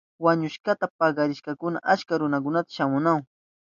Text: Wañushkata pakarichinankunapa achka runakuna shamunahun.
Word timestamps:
Wañushkata 0.25 0.85
pakarichinankunapa 0.97 1.87
achka 1.93 2.13
runakuna 2.19 2.59
shamunahun. 2.75 3.23